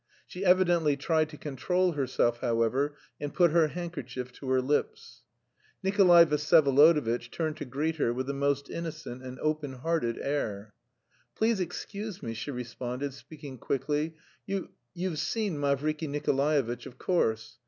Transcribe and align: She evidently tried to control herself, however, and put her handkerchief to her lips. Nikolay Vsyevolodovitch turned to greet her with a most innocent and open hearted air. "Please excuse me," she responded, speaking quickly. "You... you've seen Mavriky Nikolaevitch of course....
She 0.25 0.43
evidently 0.43 0.97
tried 0.97 1.29
to 1.29 1.37
control 1.37 1.91
herself, 1.91 2.39
however, 2.39 2.95
and 3.19 3.31
put 3.35 3.51
her 3.51 3.67
handkerchief 3.67 4.31
to 4.31 4.49
her 4.49 4.59
lips. 4.59 5.21
Nikolay 5.83 6.25
Vsyevolodovitch 6.25 7.29
turned 7.29 7.57
to 7.57 7.65
greet 7.65 7.97
her 7.97 8.11
with 8.11 8.27
a 8.27 8.33
most 8.33 8.67
innocent 8.67 9.21
and 9.21 9.39
open 9.41 9.73
hearted 9.73 10.17
air. 10.17 10.73
"Please 11.35 11.59
excuse 11.59 12.23
me," 12.23 12.33
she 12.33 12.49
responded, 12.49 13.13
speaking 13.13 13.59
quickly. 13.59 14.15
"You... 14.47 14.69
you've 14.95 15.19
seen 15.19 15.59
Mavriky 15.59 16.09
Nikolaevitch 16.09 16.87
of 16.87 16.97
course.... 16.97 17.59